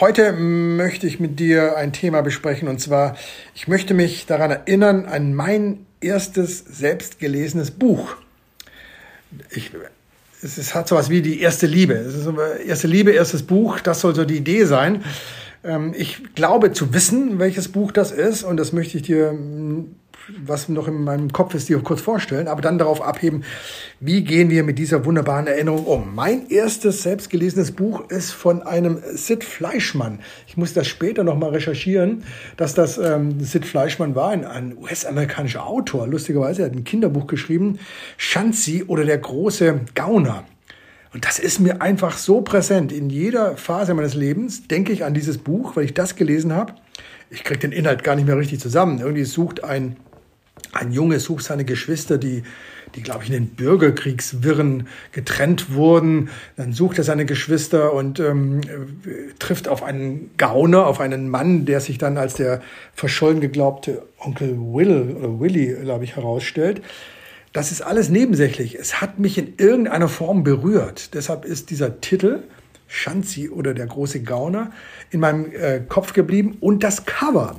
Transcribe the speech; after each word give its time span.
Heute 0.00 0.32
möchte 0.32 1.06
ich 1.06 1.20
mit 1.20 1.38
dir 1.38 1.76
ein 1.76 1.92
Thema 1.92 2.22
besprechen 2.22 2.66
und 2.66 2.80
zwar, 2.80 3.16
ich 3.54 3.68
möchte 3.68 3.94
mich 3.94 4.26
daran 4.26 4.50
erinnern 4.50 5.06
an 5.06 5.34
mein 5.34 5.86
erstes 6.00 6.58
selbstgelesenes 6.58 7.70
Buch. 7.70 8.16
Ich, 9.50 9.70
es, 10.42 10.58
es 10.58 10.74
hat 10.74 10.88
sowas 10.88 11.10
wie 11.10 11.22
die 11.22 11.40
erste 11.40 11.68
Liebe. 11.68 11.94
Es 11.94 12.16
ist 12.16 12.28
erste 12.66 12.88
Liebe, 12.88 13.12
erstes 13.12 13.44
Buch, 13.44 13.78
das 13.78 14.00
soll 14.00 14.16
so 14.16 14.24
die 14.24 14.36
Idee 14.36 14.64
sein. 14.64 15.04
Ähm, 15.62 15.94
ich 15.96 16.34
glaube 16.34 16.72
zu 16.72 16.92
wissen, 16.92 17.38
welches 17.38 17.68
Buch 17.68 17.92
das 17.92 18.10
ist 18.10 18.42
und 18.42 18.56
das 18.56 18.72
möchte 18.72 18.96
ich 18.96 19.04
dir, 19.04 19.38
was 20.44 20.68
noch 20.68 20.88
in 20.88 21.04
meinem 21.04 21.32
Kopf 21.32 21.54
ist, 21.54 21.68
dir 21.68 21.78
kurz 21.80 22.00
vorstellen, 22.00 22.48
aber 22.48 22.62
dann 22.62 22.78
darauf 22.78 23.02
abheben, 23.02 23.44
wie 24.00 24.24
gehen 24.24 24.50
wir 24.50 24.64
mit 24.64 24.78
dieser 24.78 25.04
wunderbaren 25.04 25.46
Erinnerung 25.46 25.84
um. 25.84 26.14
Mein 26.14 26.48
erstes 26.48 27.02
selbstgelesenes 27.02 27.72
Buch 27.72 28.08
ist 28.10 28.32
von 28.32 28.62
einem 28.62 28.98
Sid 29.14 29.44
Fleischmann. 29.44 30.20
Ich 30.46 30.56
muss 30.56 30.72
das 30.72 30.86
später 30.86 31.24
noch 31.24 31.36
mal 31.36 31.50
recherchieren, 31.50 32.24
dass 32.56 32.74
das 32.74 32.98
ähm, 32.98 33.40
Sid 33.40 33.66
Fleischmann 33.66 34.14
war, 34.14 34.30
ein, 34.30 34.44
ein 34.44 34.76
US-amerikanischer 34.78 35.66
Autor. 35.66 36.06
Lustigerweise, 36.06 36.62
er 36.62 36.66
hat 36.66 36.74
ein 36.74 36.84
Kinderbuch 36.84 37.26
geschrieben, 37.26 37.78
Schanzi 38.16 38.84
oder 38.86 39.04
der 39.04 39.18
große 39.18 39.80
Gauner. 39.94 40.44
Und 41.12 41.24
das 41.24 41.38
ist 41.38 41.60
mir 41.60 41.80
einfach 41.80 42.18
so 42.18 42.40
präsent. 42.40 42.90
In 42.90 43.08
jeder 43.08 43.56
Phase 43.56 43.94
meines 43.94 44.14
Lebens 44.14 44.66
denke 44.66 44.92
ich 44.92 45.04
an 45.04 45.14
dieses 45.14 45.38
Buch, 45.38 45.76
weil 45.76 45.84
ich 45.84 45.94
das 45.94 46.16
gelesen 46.16 46.52
habe. 46.52 46.74
Ich 47.30 47.44
kriege 47.44 47.60
den 47.60 47.72
Inhalt 47.72 48.02
gar 48.02 48.16
nicht 48.16 48.26
mehr 48.26 48.36
richtig 48.36 48.58
zusammen. 48.58 48.98
Irgendwie 48.98 49.24
sucht 49.24 49.62
ein, 49.62 49.96
ein 50.74 50.92
Junge, 50.92 51.20
sucht 51.20 51.44
seine 51.44 51.64
Geschwister, 51.64 52.18
die, 52.18 52.42
die 52.94 53.02
glaube 53.02 53.24
ich, 53.24 53.30
in 53.30 53.34
den 53.34 53.48
Bürgerkriegswirren 53.48 54.88
getrennt 55.12 55.72
wurden. 55.74 56.30
Dann 56.56 56.72
sucht 56.72 56.98
er 56.98 57.04
seine 57.04 57.26
Geschwister 57.26 57.92
und 57.92 58.20
ähm, 58.20 58.60
trifft 59.38 59.68
auf 59.68 59.82
einen 59.82 60.30
Gauner, 60.36 60.86
auf 60.86 61.00
einen 61.00 61.28
Mann, 61.28 61.64
der 61.66 61.80
sich 61.80 61.98
dann 61.98 62.18
als 62.18 62.34
der 62.34 62.62
verschollen 62.94 63.40
geglaubte 63.40 64.02
Onkel 64.18 64.56
Will 64.56 65.16
oder 65.18 65.40
Willy, 65.40 65.74
glaube 65.82 66.04
ich, 66.04 66.16
herausstellt. 66.16 66.82
Das 67.52 67.70
ist 67.70 67.82
alles 67.82 68.08
nebensächlich. 68.08 68.74
Es 68.74 69.00
hat 69.00 69.18
mich 69.20 69.38
in 69.38 69.54
irgendeiner 69.58 70.08
Form 70.08 70.42
berührt. 70.42 71.14
Deshalb 71.14 71.44
ist 71.44 71.70
dieser 71.70 72.00
Titel 72.00 72.42
Schanzi 72.88 73.48
oder 73.48 73.74
der 73.74 73.86
große 73.86 74.22
Gauner 74.22 74.72
in 75.10 75.20
meinem 75.20 75.52
äh, 75.52 75.80
Kopf 75.80 76.12
geblieben 76.12 76.56
und 76.60 76.82
das 76.82 77.06
Cover. 77.06 77.56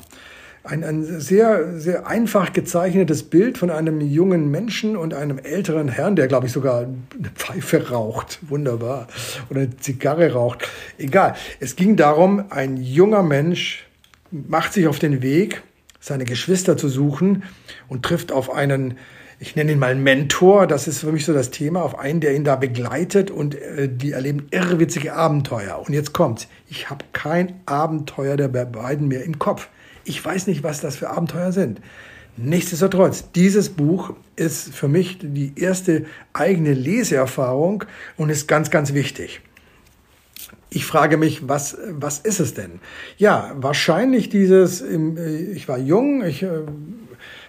Ein, 0.66 0.84
ein 0.84 1.20
sehr, 1.20 1.80
sehr 1.80 2.08
einfach 2.08 2.52
gezeichnetes 2.52 3.24
Bild 3.24 3.58
von 3.58 3.70
einem 3.70 4.02
jungen 4.02 4.50
Menschen 4.50 4.98
und 4.98 5.14
einem 5.14 5.38
älteren 5.38 5.90
Herrn, 5.90 6.16
der, 6.16 6.28
glaube 6.28 6.48
ich, 6.48 6.52
sogar 6.52 6.80
eine 6.82 7.30
Pfeife 7.36 7.90
raucht. 7.90 8.40
Wunderbar. 8.42 9.08
Oder 9.50 9.62
eine 9.62 9.78
Zigarre 9.78 10.34
raucht. 10.34 10.68
Egal. 10.98 11.36
Es 11.60 11.76
ging 11.76 11.96
darum, 11.96 12.46
ein 12.50 12.78
junger 12.78 13.24
Mensch 13.24 13.86
macht 14.32 14.74
sich 14.74 14.88
auf 14.88 15.00
den 15.00 15.22
Weg, 15.22 15.62
seine 16.00 16.26
Geschwister 16.26 16.78
zu 16.78 16.90
suchen 16.90 17.44
und 17.88 18.04
trifft 18.04 18.32
auf 18.32 18.52
einen 18.52 18.96
ich 19.40 19.56
nenne 19.56 19.74
ihn 19.74 19.80
mal 19.80 19.96
Mentor, 19.96 20.66
das 20.66 20.88
ist 20.88 21.00
für 21.00 21.12
mich 21.12 21.26
so 21.26 21.34
das 21.34 21.52
Thema, 21.52 21.84
auf 21.84 22.00
einen, 22.00 22.22
der 22.22 22.36
ihn 22.36 22.44
da 22.44 22.56
begleitet 22.56 23.32
und 23.32 23.56
äh, 23.56 23.90
die 23.90 24.12
erleben 24.12 24.48
irrwitzige 24.52 25.14
Abenteuer. 25.14 25.84
Und 25.86 25.94
jetzt 25.94 26.14
kommt's, 26.14 26.48
ich 26.70 26.90
habe 26.90 27.06
kein 27.12 27.60
Abenteuer 27.66 28.38
der 28.38 28.48
beiden 28.48 29.08
mehr 29.08 29.24
im 29.24 29.38
Kopf. 29.38 29.68
Ich 30.06 30.24
weiß 30.24 30.48
nicht, 30.48 30.64
was 30.64 30.80
das 30.80 30.96
für 30.96 31.10
Abenteuer 31.10 31.52
sind. 31.52 31.82
Nichtsdestotrotz, 32.38 33.32
dieses 33.32 33.70
Buch 33.70 34.14
ist 34.36 34.74
für 34.76 34.88
mich 34.90 35.20
die 35.22 35.54
erste 35.56 36.06
eigene 36.34 36.74
Leseerfahrung 36.74 37.86
und 38.18 38.30
ist 38.30 38.48
ganz, 38.48 38.70
ganz 38.70 38.94
wichtig. 38.94 39.42
Ich 40.70 40.86
frage 40.86 41.16
mich, 41.16 41.48
was, 41.48 41.78
was 41.92 42.20
ist 42.20 42.42
es 42.42 42.54
denn? 42.54 42.82
Ja, 43.18 43.54
wahrscheinlich 43.56 44.28
dieses, 44.28 44.82
äh, 44.82 45.52
ich 45.54 45.70
war 45.70 45.78
jung, 45.78 46.26
ich 46.26 46.44
äh, 46.44 46.50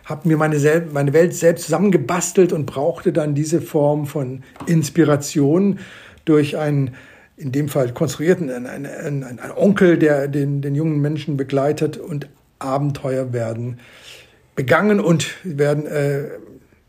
habe 0.05 0.29
mir 0.29 0.37
meine, 0.37 0.61
Sel 0.61 0.87
meine 0.93 1.13
Welt 1.13 1.35
selbst 1.35 1.65
zusammengebastelt 1.65 2.53
und 2.53 2.67
brauchte 2.67 3.13
dann 3.13 3.35
diese 3.35 3.61
Form 3.61 4.07
von 4.07 4.45
Inspiration 4.67 5.81
durch 6.25 6.57
einen, 6.57 6.95
in 7.37 7.51
dem 7.51 7.69
Fall 7.69 7.93
konstruierten, 7.93 8.51
einen, 8.51 8.87
einen, 8.87 9.25
einen 9.25 9.41
Onkel, 9.57 9.99
der 9.99 10.29
den, 10.29 10.63
den 10.63 10.77
jungen 10.77 11.01
Menschen 11.01 11.37
begleitet 11.37 11.97
und 11.97 12.29
Abenteuer 12.59 13.33
werden 13.33 13.81
begangen 14.55 15.01
und 15.01 15.35
werden 15.45 15.87
äh, 15.87 16.31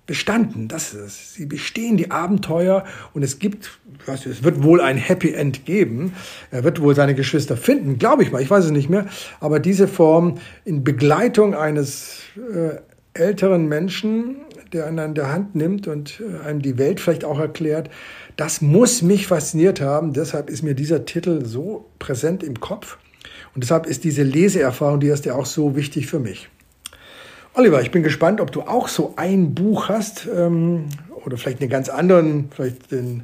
bestanden. 0.07 0.67
Das 0.69 0.93
ist 0.93 0.99
es. 1.01 1.33
Sie 1.33 1.45
bestehen 1.45 1.97
die 1.97 2.09
Abenteuer 2.09 2.85
und 3.13 3.23
es 3.23 3.39
gibt, 3.39 3.77
weiß 4.05 4.25
nicht, 4.25 4.37
es 4.39 4.43
wird 4.43 4.63
wohl 4.63 4.81
ein 4.81 4.97
Happy 4.97 5.33
End 5.33 5.65
geben. 5.65 6.13
Er 6.49 6.63
wird 6.63 6.81
wohl 6.81 6.95
seine 6.95 7.13
Geschwister 7.13 7.57
finden, 7.57 7.99
glaube 7.99 8.23
ich 8.23 8.31
mal. 8.31 8.41
Ich 8.41 8.49
weiß 8.49 8.65
es 8.65 8.71
nicht 8.71 8.89
mehr. 8.89 9.05
Aber 9.39 9.59
diese 9.59 9.87
Form 9.87 10.39
in 10.65 10.83
Begleitung 10.83 11.53
eines 11.53 12.21
äh, 12.37 12.77
älteren 13.13 13.67
Menschen, 13.67 14.37
der 14.71 14.87
einen 14.87 14.99
an 14.99 15.15
der 15.15 15.31
Hand 15.31 15.55
nimmt 15.55 15.87
und 15.87 16.21
äh, 16.21 16.47
einem 16.47 16.61
die 16.61 16.77
Welt 16.77 16.99
vielleicht 16.99 17.25
auch 17.25 17.39
erklärt. 17.39 17.89
Das 18.37 18.61
muss 18.61 19.01
mich 19.01 19.27
fasziniert 19.27 19.81
haben. 19.81 20.13
Deshalb 20.13 20.49
ist 20.49 20.63
mir 20.63 20.73
dieser 20.73 21.05
Titel 21.05 21.45
so 21.45 21.89
präsent 21.99 22.43
im 22.43 22.59
Kopf. 22.59 22.97
Und 23.57 23.63
deshalb 23.63 23.87
ist 23.87 24.03
diese 24.03 24.21
Leseerfahrung, 24.21 24.99
die 24.99 25.07
ist 25.07 25.25
ja 25.25 25.33
auch 25.33 25.47
so 25.47 25.75
wichtig 25.75 26.05
für 26.05 26.19
mich. 26.19 26.47
Oliver, 27.55 27.81
ich 27.81 27.89
bin 27.89 28.03
gespannt, 28.03 28.39
ob 28.39 28.51
du 28.51 28.61
auch 28.61 28.87
so 28.87 29.15
ein 29.15 29.55
Buch 29.55 29.89
hast 29.89 30.27
ähm, 30.31 30.85
oder 31.25 31.37
vielleicht 31.37 31.61
einen 31.61 31.71
ganz 31.71 31.89
anderen, 31.89 32.49
vielleicht 32.51 32.91
den 32.91 33.23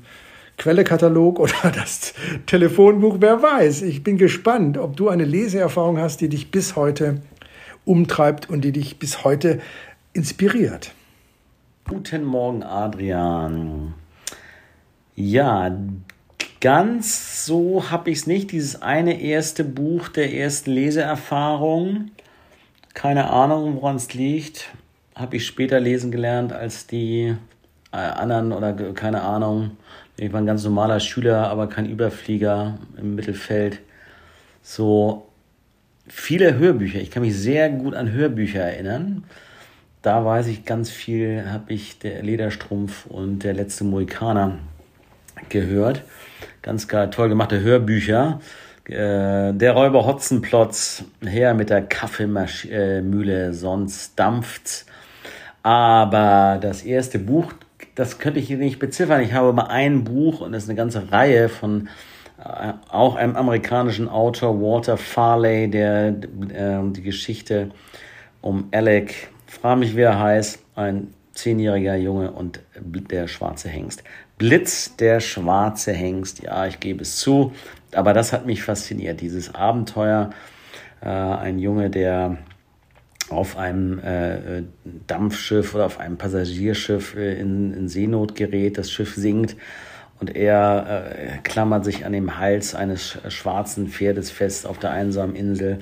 Quellekatalog 0.58 1.40
oder 1.40 1.54
das 1.76 2.16
Telefonbuch, 2.48 3.18
wer 3.20 3.44
weiß. 3.44 3.84
Ich 3.84 4.04
bin 4.04 4.18
gespannt, 4.18 4.80
ob 4.80 4.98
du 4.98 5.10
eine 5.10 5.24
Leseerfahrung 5.24 6.00
hast, 6.00 6.20
die 6.22 6.30
dich 6.30 6.50
bis 6.50 6.76
heute 6.76 7.22
umtreibt 7.86 8.50
und 8.50 8.62
die 8.62 8.72
dich 8.72 8.98
bis 8.98 9.24
heute 9.24 9.60
inspiriert. 10.14 10.96
Guten 11.88 12.24
Morgen, 12.24 12.64
Adrian. 12.64 13.94
Ja, 15.14 15.78
ganz 16.64 17.46
so 17.46 17.92
habe 17.92 18.10
ich 18.10 18.20
es 18.20 18.28
nicht. 18.28 18.54
Dieses 18.54 18.82
eine 18.82 19.20
erste 19.22 19.66
Buch 19.66 20.08
der 20.08 20.34
ersten 20.34 20.72
Leseerfahrung. 20.72 22.12
Keine 22.94 23.30
Ahnung, 23.30 23.76
woran 23.76 23.98
es 23.98 24.14
liegt. 24.14 24.70
Habe 25.14 25.36
ich 25.36 25.46
später 25.46 25.82
lesen 25.82 26.10
gelernt 26.10 26.54
als 26.54 26.88
die 26.88 27.36
äh, 27.92 27.98
anderen 27.98 28.54
oder 28.54 28.72
keine 28.94 29.24
Ahnung. 29.24 29.72
Ich 30.16 30.32
war 30.32 30.40
ein 30.40 30.46
ganz 30.46 30.64
normaler 30.64 31.02
Schüler, 31.02 31.50
aber 31.50 31.68
kein 31.68 31.90
Überflieger 31.90 32.78
im 32.98 33.16
Mittelfeld. 33.16 33.80
So 34.62 35.28
viele 36.08 36.58
Hörbücher. 36.58 37.02
Ich 37.02 37.12
kann 37.12 37.24
mich 37.24 37.38
sehr 37.38 37.70
gut 37.72 37.94
an 37.94 38.10
Hörbücher 38.10 38.62
erinnern. 38.62 39.26
Da 40.02 40.24
weiß 40.24 40.48
ich 40.48 40.64
ganz 40.64 40.90
viel, 40.90 41.44
habe 41.46 41.74
ich 41.74 42.00
der 42.00 42.24
Lederstrumpf 42.24 43.06
und 43.08 43.40
der 43.44 43.54
letzte 43.54 43.84
Mohikaner 43.84 44.60
gehört. 45.50 46.04
Ganz 46.62 46.88
toll 46.88 47.30
gemachte 47.30 47.62
Hörbücher. 47.62 48.40
Äh, 48.86 49.54
der 49.54 49.72
Räuber 49.72 50.06
Hotzenplotz, 50.06 51.06
her 51.26 51.54
mit 51.54 51.70
der 51.70 51.84
Kaffeemühle, 51.84 53.54
sonst 53.54 54.20
dampft's. 54.20 54.86
Aber 55.62 56.60
das 56.62 56.84
erste 56.84 57.20
Buch, 57.20 57.54
das 57.96 58.20
könnte 58.20 58.40
ich 58.40 58.48
hier 58.48 58.58
nicht 58.58 58.80
beziffern. 58.80 59.22
Ich 59.22 59.34
habe 59.34 59.54
mal 59.54 59.68
ein 59.68 60.04
Buch 60.04 60.42
und 60.42 60.52
das 60.52 60.64
ist 60.64 60.70
eine 60.70 60.78
ganze 60.78 61.12
Reihe 61.12 61.48
von 61.48 61.88
äh, 62.44 62.74
auch 62.90 63.16
einem 63.16 63.38
amerikanischen 63.38 64.10
Autor, 64.10 64.60
Walter 64.62 64.98
Farley, 64.98 65.70
der 65.70 66.10
äh, 66.10 66.80
die 66.92 67.04
Geschichte 67.04 67.72
um 68.42 68.68
Alec, 68.72 69.30
frage 69.48 69.80
mich, 69.80 69.96
wer 69.96 70.10
er 70.12 70.20
heißt, 70.20 70.60
ein 70.76 71.14
zehnjähriger 71.34 71.96
Junge 71.96 72.32
und 72.32 72.62
der 72.76 73.28
schwarze 73.28 73.70
Hengst. 73.70 74.04
Blitz, 74.38 74.96
der 74.96 75.20
schwarze 75.20 75.92
Hengst, 75.92 76.44
ja, 76.44 76.66
ich 76.66 76.80
gebe 76.80 77.02
es 77.02 77.18
zu, 77.18 77.54
aber 77.94 78.14
das 78.14 78.34
hat 78.34 78.46
mich 78.46 78.64
fasziniert, 78.64 79.22
dieses 79.22 79.54
Abenteuer. 79.54 80.32
Äh, 81.02 81.08
ein 81.08 81.60
Junge, 81.60 81.90
der 81.90 82.38
auf 83.30 83.58
einem 83.58 84.00
äh, 84.00 84.64
Dampfschiff 85.08 85.74
oder 85.76 85.86
auf 85.86 86.00
einem 86.00 86.18
Passagierschiff 86.18 87.16
äh, 87.16 87.40
in, 87.40 87.74
in, 87.74 87.88
Seenot 87.88 88.36
gerät, 88.36 88.78
das 88.78 88.92
Schiff 88.92 89.16
sinkt 89.16 89.56
und 90.20 90.36
er 90.36 91.12
äh, 91.16 91.38
klammert 91.44 91.86
sich 91.86 92.06
an 92.06 92.14
dem 92.14 92.38
Hals 92.38 92.76
eines 92.76 93.18
schwarzen 93.30 93.88
Pferdes 93.88 94.30
fest 94.30 94.68
auf 94.68 94.78
der 94.78 94.92
einsamen 94.92 95.36
Insel, 95.36 95.80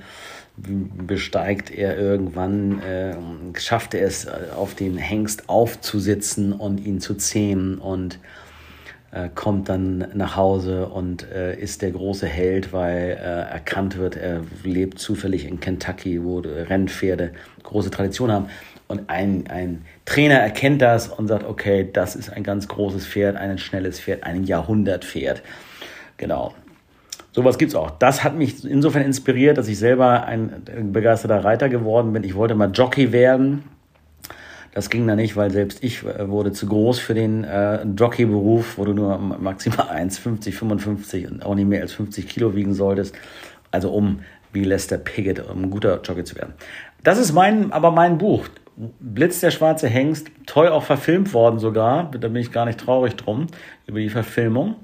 besteigt 0.58 1.72
er 1.72 1.98
irgendwann, 1.98 2.82
äh, 2.82 3.16
schafft 3.60 3.94
er 3.94 4.06
es, 4.06 4.28
auf 4.28 4.76
den 4.76 4.98
Hengst 4.98 5.50
aufzusitzen 5.50 6.54
und 6.54 6.86
ihn 6.86 7.00
zu 7.00 7.16
zähmen 7.16 7.78
und 7.78 8.20
äh, 9.12 9.30
kommt 9.34 9.68
dann 9.68 10.08
nach 10.14 10.38
Hause 10.38 10.88
und 10.88 11.30
äh, 11.32 11.60
ist 11.60 11.82
der 11.82 11.92
große 11.92 12.28
Held, 12.28 12.72
weil 12.72 13.18
äh, 13.20 13.52
erkannt 13.52 13.98
wird, 13.98 14.16
er 14.16 14.42
lebt 14.64 15.00
zufällig 15.00 15.46
in 15.46 15.60
Kentucky, 15.60 16.24
wo 16.24 16.40
Rennpferde 16.40 17.34
große 17.64 17.92
Tradition 17.92 18.32
haben. 18.32 18.46
Und 18.88 19.10
ein, 19.10 19.48
ein 19.48 19.86
Trainer 20.06 20.36
erkennt 20.36 20.82
das 20.82 21.10
und 21.10 21.28
sagt, 21.28 21.44
okay, 21.46 21.90
das 21.92 22.16
ist 22.16 22.32
ein 22.32 22.44
ganz 22.44 22.68
großes 22.70 23.06
Pferd, 23.06 23.36
ein 23.36 23.58
schnelles 23.58 24.00
Pferd, 24.00 24.24
ein 24.24 24.46
Jahrhundertpferd. 24.46 25.42
Genau. 26.18 26.54
Sowas 27.34 27.58
gibt's 27.58 27.76
auch. 27.76 27.92
Das 27.92 28.24
hat 28.24 28.36
mich 28.36 28.66
insofern 28.66 29.04
inspiriert, 29.04 29.58
dass 29.58 29.68
ich 29.68 29.80
selber 29.80 30.26
ein 30.26 30.64
begeisterter 30.92 31.44
Reiter 31.44 31.70
geworden 31.70 32.12
bin. 32.12 32.24
Ich 32.24 32.36
wollte 32.36 32.56
mal 32.56 32.72
Jockey 32.72 33.12
werden 33.12 33.64
das 34.74 34.90
ging 34.90 35.06
da 35.06 35.16
nicht, 35.16 35.36
weil 35.36 35.52
selbst 35.52 35.84
ich 35.84 36.04
äh, 36.06 36.30
wurde 36.30 36.54
zu 36.54 36.68
groß 36.68 37.00
für 37.00 37.14
den 37.14 37.44
äh, 37.44 37.84
Jockey-Beruf, 37.84 38.78
wo 38.78 38.86
du 38.86 38.94
nur 38.94 39.18
maximal 39.18 39.88
1,50, 39.92 40.54
55 40.54 41.30
und 41.30 41.46
auch 41.46 41.56
nicht 41.56 41.68
mehr 41.68 41.82
als 41.82 41.94
50 41.94 42.28
Kilo 42.28 42.56
wiegen 42.56 42.74
solltest. 42.74 43.16
Also 43.72 43.92
um 43.92 44.20
wie 44.54 44.64
Lester 44.64 44.98
Piggott, 44.98 45.48
um 45.50 45.64
ein 45.64 45.70
guter 45.70 46.02
Jockey 46.02 46.24
zu 46.24 46.36
werden. 46.36 46.54
Das 47.04 47.18
ist 47.18 47.34
mein, 47.34 47.72
aber 47.72 47.92
mein 47.92 48.18
Buch. 48.18 48.48
Blitz 49.00 49.42
der 49.42 49.52
schwarze 49.52 49.88
Hengst, 49.88 50.28
toll 50.46 50.70
auch 50.70 50.84
verfilmt 50.84 51.34
worden 51.34 51.60
sogar. 51.60 52.10
Da 52.12 52.28
bin 52.28 52.38
ich 52.38 52.52
gar 52.52 52.66
nicht 52.66 52.80
traurig 52.80 53.16
drum 53.16 53.48
über 53.86 54.00
die 54.00 54.10
Verfilmung. 54.10 54.76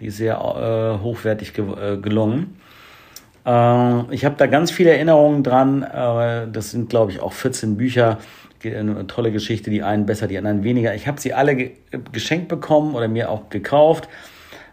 Die 0.00 0.06
ist 0.06 0.18
sehr 0.18 0.36
äh, 0.36 1.02
hochwertig 1.02 1.54
ge 1.54 1.64
äh, 1.64 1.96
gelungen. 1.96 2.60
Äh, 3.44 4.14
ich 4.14 4.24
habe 4.24 4.34
da 4.36 4.46
ganz 4.46 4.70
viele 4.70 4.90
Erinnerungen 4.90 5.42
dran. 5.42 5.86
Das 6.52 6.70
sind, 6.70 6.90
glaube 6.90 7.12
ich, 7.12 7.20
auch 7.20 7.32
14 7.32 7.76
Bücher 7.76 8.18
eine 8.64 9.06
tolle 9.06 9.30
Geschichte, 9.30 9.70
die 9.70 9.82
einen 9.82 10.06
besser, 10.06 10.26
die 10.26 10.38
anderen 10.38 10.64
weniger. 10.64 10.94
Ich 10.94 11.06
habe 11.06 11.20
sie 11.20 11.34
alle 11.34 11.54
ge 11.54 11.72
geschenkt 12.12 12.48
bekommen 12.48 12.94
oder 12.94 13.06
mir 13.06 13.30
auch 13.30 13.48
gekauft. 13.48 14.08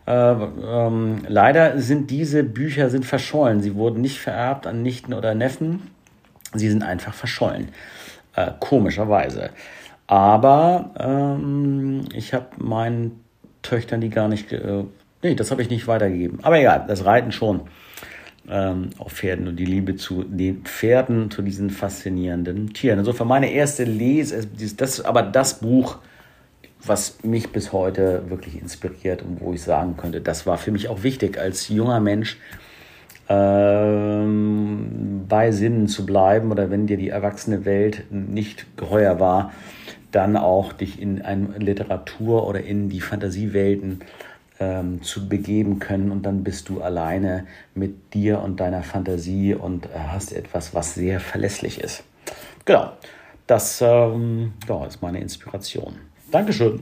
Äh, 0.05 0.11
ähm, 0.11 1.19
leider 1.27 1.79
sind 1.79 2.09
diese 2.09 2.43
Bücher 2.43 2.89
sind 2.89 3.05
verschollen. 3.05 3.61
Sie 3.61 3.75
wurden 3.75 4.01
nicht 4.01 4.19
vererbt 4.19 4.67
an 4.67 4.81
Nichten 4.81 5.13
oder 5.13 5.33
Neffen. 5.35 5.83
Sie 6.53 6.69
sind 6.69 6.83
einfach 6.83 7.13
verschollen. 7.13 7.69
Äh, 8.35 8.51
komischerweise. 8.59 9.51
Aber 10.07 10.91
ähm, 10.99 12.05
ich 12.13 12.33
habe 12.33 12.47
meinen 12.57 13.23
Töchtern 13.61 14.01
die 14.01 14.09
gar 14.09 14.27
nicht. 14.27 14.51
Äh, 14.51 14.83
nee, 15.23 15.35
das 15.35 15.49
habe 15.51 15.61
ich 15.61 15.69
nicht 15.69 15.87
weitergegeben. 15.87 16.39
Aber 16.43 16.59
egal, 16.59 16.85
das 16.87 17.05
Reiten 17.05 17.31
schon 17.31 17.61
ähm, 18.49 18.89
auf 18.97 19.13
Pferden 19.13 19.47
und 19.47 19.55
die 19.55 19.65
Liebe 19.65 19.95
zu 19.95 20.23
den 20.23 20.63
Pferden, 20.63 21.31
zu 21.31 21.41
diesen 21.41 21.69
faszinierenden 21.69 22.73
Tieren. 22.73 22.99
Insofern 22.99 23.27
meine 23.27 23.51
erste 23.51 23.85
Lese, 23.85 24.47
das 24.77 25.01
aber 25.01 25.23
das 25.23 25.59
Buch, 25.59 25.97
was 26.85 27.23
mich 27.23 27.51
bis 27.51 27.71
heute 27.71 28.23
wirklich 28.29 28.59
inspiriert 28.61 29.21
und 29.21 29.39
wo 29.39 29.53
ich 29.53 29.61
sagen 29.63 29.95
könnte, 29.95 30.19
das 30.19 30.45
war 30.45 30.57
für 30.57 30.71
mich 30.71 30.89
auch 30.89 31.03
wichtig 31.03 31.37
als 31.39 31.69
junger 31.69 32.01
Mensch 32.01 32.37
ähm, 33.29 35.23
bei 35.29 35.51
Sinnen 35.51 35.87
zu 35.87 36.05
bleiben 36.05 36.51
oder 36.51 36.69
wenn 36.69 36.87
dir 36.87 36.97
die 36.97 37.07
erwachsene 37.07 37.63
Welt 37.63 38.03
nicht 38.11 38.75
geheuer 38.75 39.21
war, 39.21 39.53
dann 40.11 40.35
auch 40.35 40.73
dich 40.73 41.01
in 41.01 41.21
eine 41.21 41.57
Literatur 41.57 42.45
oder 42.45 42.61
in 42.61 42.89
die 42.89 42.99
Fantasiewelten 42.99 44.01
äh, 44.01 44.32
ähm, 44.63 45.01
zu 45.01 45.27
begeben 45.27 45.79
können 45.79 46.11
und 46.11 46.23
dann 46.23 46.43
bist 46.43 46.69
du 46.69 46.81
alleine 46.81 47.45
mit 47.75 48.13
dir 48.13 48.41
und 48.41 48.59
deiner 48.59 48.83
Fantasie 48.83 49.53
und 49.53 49.85
äh, 49.87 49.89
hast 50.07 50.31
etwas, 50.31 50.73
was 50.73 50.95
sehr 50.95 51.19
verlässlich 51.19 51.81
ist. 51.81 52.03
Genau, 52.65 52.93
das 53.47 53.81
ähm, 53.81 54.53
ja, 54.67 54.85
ist 54.85 55.01
meine 55.01 55.19
Inspiration. 55.19 55.95
Dankeschön. 56.31 56.81